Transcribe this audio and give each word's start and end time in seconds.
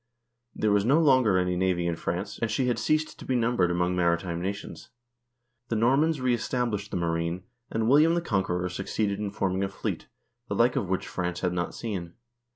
There 0.55 0.71
was 0.71 0.83
no 0.83 0.99
longer 0.99 1.37
any 1.37 1.55
navy 1.55 1.85
in 1.85 1.95
France, 1.95 2.39
and 2.39 2.49
she 2.49 2.65
had 2.65 2.79
ceased 2.79 3.19
to 3.19 3.23
be 3.23 3.35
numbered 3.35 3.69
among 3.69 3.95
maritime 3.95 4.41
nations. 4.41 4.89
The 5.67 5.75
Normans 5.75 6.19
reestablished 6.19 6.89
the 6.89 6.97
marine, 6.97 7.43
and 7.69 7.87
William 7.87 8.15
the 8.15 8.21
Conqueror 8.21 8.67
succeeded 8.69 9.19
in 9.19 9.29
forming 9.29 9.63
a 9.63 9.69
fleet, 9.69 10.07
the 10.47 10.55
like 10.55 10.75
of 10.75 10.89
which 10.89 11.05
France 11.07 11.41
had 11.41 11.53
not 11.53 11.75
seen. 11.75 12.13